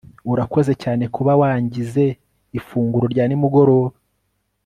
urakoze 0.33 0.71
cyane 0.83 1.03
kuba 1.15 1.31
wangize 1.41 2.03
ifunguro 2.59 3.05
rya 3.13 3.25
nimugoroba 3.27 3.95